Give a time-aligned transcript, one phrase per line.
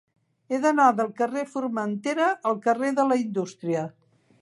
[0.55, 3.87] He d'anar del carrer de Formentera al carrer de la Indústria.